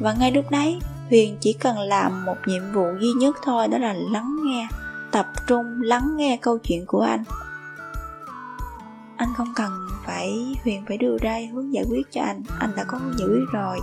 Và 0.00 0.12
ngay 0.12 0.32
lúc 0.32 0.50
đấy 0.50 0.78
huyền 1.08 1.36
chỉ 1.40 1.52
cần 1.52 1.78
làm 1.78 2.24
một 2.24 2.36
nhiệm 2.46 2.72
vụ 2.72 2.86
duy 3.00 3.12
nhất 3.12 3.36
thôi, 3.42 3.68
đó 3.68 3.78
là 3.78 3.92
lắng 3.92 4.36
nghe, 4.44 4.68
tập 5.12 5.26
trung 5.46 5.82
lắng 5.82 6.16
nghe 6.16 6.38
câu 6.42 6.58
chuyện 6.58 6.86
của 6.86 7.00
anh. 7.00 7.24
Anh 9.16 9.28
không 9.36 9.52
cần 9.56 9.72
phải, 10.06 10.56
huyền 10.64 10.84
phải 10.88 10.96
đưa 10.96 11.16
ra 11.20 11.38
hướng 11.52 11.74
giải 11.74 11.84
quyết 11.88 12.06
cho 12.12 12.22
anh 12.22 12.42
anh 12.58 12.70
đã 12.76 12.84
có 12.84 12.98
hướng 12.98 13.18
giải 13.18 13.28
quyết 13.28 13.44
rồi. 13.52 13.78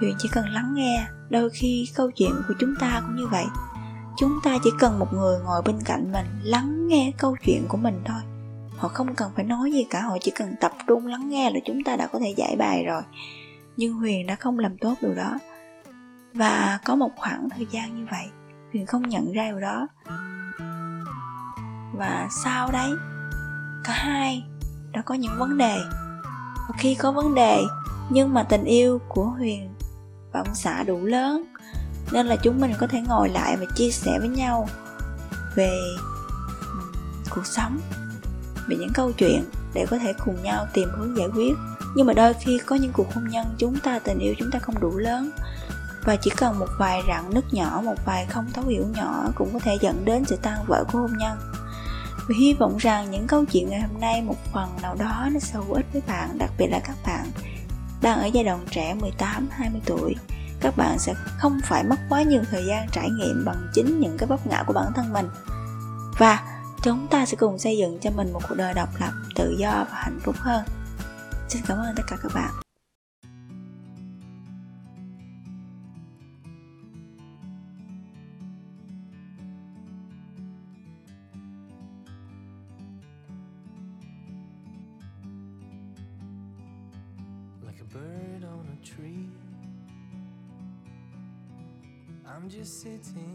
Huyền 0.00 0.14
chỉ 0.18 0.28
cần 0.32 0.44
lắng 0.48 0.74
nghe, 0.74 1.06
đôi 1.30 1.50
khi 1.50 1.88
câu 1.94 2.10
chuyện 2.10 2.32
của 2.48 2.54
chúng 2.60 2.74
ta 2.80 3.02
cũng 3.06 3.16
như 3.16 3.26
vậy 3.26 3.44
chúng 4.16 4.38
ta 4.42 4.58
chỉ 4.64 4.70
cần 4.78 4.98
một 4.98 5.12
người 5.12 5.38
ngồi 5.44 5.62
bên 5.62 5.78
cạnh 5.84 6.12
mình, 6.12 6.26
lắng 6.42 6.88
nghe 6.88 7.12
câu 7.18 7.36
chuyện 7.44 7.64
của 7.68 7.76
mình 7.76 8.02
thôi. 8.04 8.20
Họ 8.76 8.88
không 8.88 9.14
cần 9.14 9.32
phải 9.36 9.44
nói 9.44 9.72
gì 9.72 9.84
cả, 9.90 10.00
họ 10.00 10.16
chỉ 10.20 10.32
cần 10.34 10.54
tập 10.60 10.72
trung 10.86 11.06
lắng 11.06 11.28
nghe 11.28 11.50
là 11.50 11.60
chúng 11.64 11.84
ta 11.84 11.96
đã 11.96 12.06
có 12.06 12.18
thể 12.18 12.34
giải 12.36 12.56
bài 12.58 12.84
rồi. 12.84 13.02
Nhưng 13.76 13.92
huyền 13.92 14.26
đã 14.26 14.34
không 14.34 14.58
làm 14.58 14.78
tốt 14.78 14.94
điều 15.00 15.14
đó. 15.14 15.38
Và 16.34 16.78
có 16.84 16.94
một 16.94 17.10
khoảng 17.16 17.50
thời 17.50 17.66
gian 17.70 17.96
như 17.96 18.06
vậy, 18.10 18.26
huyền 18.72 18.86
không 18.86 19.02
nhận 19.02 19.32
ra 19.32 19.48
điều 19.48 19.60
đó. 19.60 19.88
Và 21.92 22.28
sau 22.44 22.70
đấy, 22.72 22.90
cả 23.84 23.92
hai 23.92 24.44
đã 24.92 25.02
có 25.02 25.14
những 25.14 25.38
vấn 25.38 25.58
đề. 25.58 25.78
Và 26.68 26.74
khi 26.78 26.94
có 26.94 27.12
vấn 27.12 27.34
đề, 27.34 27.60
nhưng 28.10 28.34
mà 28.34 28.42
tình 28.42 28.64
yêu 28.64 29.00
của 29.08 29.24
huyền 29.24 29.74
và 30.32 30.40
ông 30.40 30.54
xã 30.54 30.82
đủ 30.82 30.98
lớn 31.04 31.44
nên 32.12 32.26
là 32.26 32.36
chúng 32.36 32.60
mình 32.60 32.72
có 32.78 32.86
thể 32.86 33.00
ngồi 33.00 33.28
lại 33.28 33.56
và 33.56 33.66
chia 33.74 33.90
sẻ 33.90 34.18
với 34.18 34.28
nhau 34.28 34.68
về 35.54 35.78
cuộc 37.30 37.46
sống, 37.46 37.80
về 38.68 38.76
những 38.76 38.92
câu 38.94 39.12
chuyện 39.12 39.44
để 39.74 39.86
có 39.90 39.98
thể 39.98 40.12
cùng 40.24 40.42
nhau 40.42 40.66
tìm 40.72 40.88
hướng 40.96 41.16
giải 41.16 41.28
quyết. 41.34 41.54
Nhưng 41.94 42.06
mà 42.06 42.12
đôi 42.12 42.34
khi 42.34 42.58
có 42.66 42.76
những 42.76 42.92
cuộc 42.92 43.14
hôn 43.14 43.28
nhân 43.28 43.46
chúng 43.58 43.78
ta, 43.78 43.98
tình 43.98 44.18
yêu 44.18 44.34
chúng 44.38 44.50
ta 44.50 44.58
không 44.58 44.80
đủ 44.80 44.98
lớn 44.98 45.30
và 46.04 46.16
chỉ 46.16 46.30
cần 46.36 46.58
một 46.58 46.68
vài 46.78 47.02
rạn 47.08 47.34
nứt 47.34 47.54
nhỏ, 47.54 47.80
một 47.84 47.94
vài 48.06 48.26
không 48.26 48.50
thấu 48.52 48.64
hiểu 48.64 48.86
nhỏ 48.94 49.24
cũng 49.34 49.52
có 49.52 49.58
thể 49.58 49.76
dẫn 49.80 50.04
đến 50.04 50.24
sự 50.24 50.36
tan 50.42 50.58
vỡ 50.66 50.84
của 50.92 50.98
hôn 50.98 51.18
nhân. 51.18 51.38
Và 52.28 52.34
hy 52.38 52.54
vọng 52.54 52.76
rằng 52.76 53.10
những 53.10 53.26
câu 53.26 53.44
chuyện 53.44 53.68
ngày 53.68 53.80
hôm 53.80 54.00
nay 54.00 54.22
một 54.22 54.36
phần 54.52 54.68
nào 54.82 54.94
đó 54.94 55.28
nó 55.32 55.40
sẽ 55.40 55.54
hữu 55.54 55.72
ích 55.72 55.86
với 55.92 56.02
bạn, 56.06 56.38
đặc 56.38 56.50
biệt 56.58 56.66
là 56.66 56.78
các 56.78 56.96
bạn 57.06 57.26
đang 58.02 58.20
ở 58.20 58.26
giai 58.26 58.44
đoạn 58.44 58.66
trẻ 58.70 58.94
18 58.94 59.48
20 59.50 59.80
tuổi 59.86 60.14
các 60.62 60.76
bạn 60.76 60.98
sẽ 60.98 61.14
không 61.38 61.60
phải 61.64 61.84
mất 61.84 61.96
quá 62.08 62.22
nhiều 62.22 62.42
thời 62.50 62.64
gian 62.66 62.86
trải 62.92 63.10
nghiệm 63.10 63.44
bằng 63.44 63.68
chính 63.74 64.00
những 64.00 64.18
cái 64.18 64.26
vấp 64.26 64.46
ngã 64.46 64.62
của 64.66 64.72
bản 64.72 64.92
thân 64.94 65.12
mình. 65.12 65.28
Và 66.18 66.42
chúng 66.82 67.06
ta 67.10 67.26
sẽ 67.26 67.36
cùng 67.36 67.58
xây 67.58 67.78
dựng 67.78 67.98
cho 68.00 68.10
mình 68.10 68.32
một 68.32 68.40
cuộc 68.48 68.54
đời 68.54 68.74
độc 68.74 68.88
lập, 69.00 69.12
tự 69.34 69.54
do 69.58 69.70
và 69.90 69.98
hạnh 69.98 70.20
phúc 70.22 70.34
hơn. 70.38 70.64
Xin 71.48 71.62
cảm 71.66 71.78
ơn 71.78 71.94
tất 71.96 72.02
cả 72.06 72.16
các 72.22 72.32
bạn. 72.34 72.50
Sitting 92.82 93.31